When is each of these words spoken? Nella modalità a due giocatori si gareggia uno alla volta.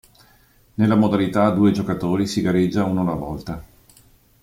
Nella 0.73 0.95
modalità 0.95 1.43
a 1.45 1.51
due 1.51 1.69
giocatori 1.71 2.25
si 2.25 2.41
gareggia 2.41 2.85
uno 2.85 3.01
alla 3.01 3.13
volta. 3.13 3.63